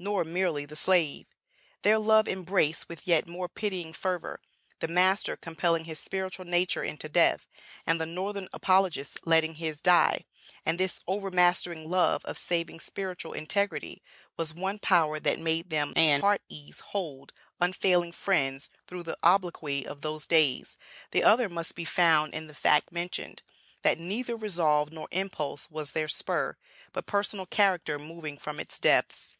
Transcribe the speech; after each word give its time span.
Nor 0.00 0.22
merely 0.22 0.64
the 0.64 0.76
slave. 0.76 1.26
Their 1.82 1.98
love 1.98 2.28
embraced, 2.28 2.88
with 2.88 3.08
yet 3.08 3.26
more 3.26 3.48
pitying 3.48 3.92
fervor, 3.92 4.40
the 4.78 4.86
master 4.86 5.36
compelling 5.36 5.86
his 5.86 5.98
spiritual 5.98 6.44
nature 6.44 6.84
into 6.84 7.08
death, 7.08 7.48
and 7.84 8.00
the 8.00 8.06
northern 8.06 8.48
apologist 8.52 9.26
letting 9.26 9.56
his 9.56 9.80
die; 9.80 10.24
and 10.64 10.78
this 10.78 11.00
overmastering 11.08 11.90
love 11.90 12.24
of 12.26 12.38
saving 12.38 12.78
spiritual 12.78 13.32
integrity, 13.32 14.00
was 14.36 14.54
one 14.54 14.78
power 14.78 15.18
that 15.18 15.40
made 15.40 15.68
them 15.68 15.92
and 15.96 16.22
heart 16.22 16.42
ease 16.48 16.78
hold 16.78 17.32
unfailing 17.58 18.12
friends 18.12 18.70
through 18.86 19.02
the 19.02 19.18
obloquy 19.24 19.84
of 19.84 20.02
those 20.02 20.26
days; 20.28 20.76
the 21.10 21.24
other 21.24 21.48
must 21.48 21.74
be 21.74 21.84
found 21.84 22.32
in 22.34 22.46
the 22.46 22.54
fact 22.54 22.92
mentioned, 22.92 23.42
that 23.82 23.98
neither 23.98 24.36
resolve 24.36 24.92
nor 24.92 25.08
impulse 25.10 25.68
was 25.68 25.90
their 25.90 26.06
spur, 26.06 26.56
but 26.92 27.04
personal 27.04 27.46
character 27.46 27.98
moving 27.98 28.38
from 28.38 28.60
its 28.60 28.78
depths. 28.78 29.38